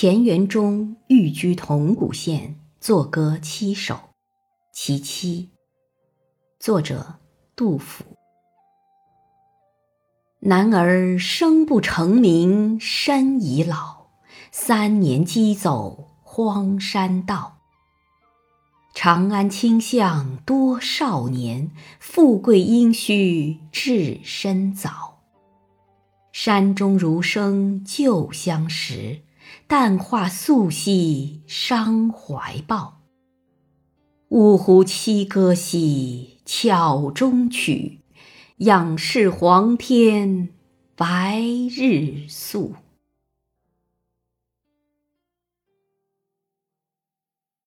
[0.00, 4.00] 钱元中寓居铜鼓县，作歌七首，
[4.72, 5.50] 其七。
[6.58, 7.16] 作者：
[7.54, 8.02] 杜甫。
[10.38, 14.06] 男儿生不成名身已老，
[14.50, 17.58] 三年饥走荒山道。
[18.94, 25.20] 长安清相多少年，富贵应须至深早。
[26.32, 29.20] 山中如生旧相识。
[29.66, 33.02] 淡化素兮伤怀抱，
[34.28, 38.00] 五胡七歌兮巧中曲，
[38.58, 40.48] 仰视黄天
[40.96, 42.74] 白日宿。